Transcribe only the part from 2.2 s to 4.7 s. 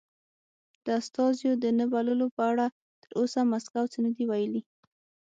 په اړه تر اوسه مسکو څه نه دې ویلي.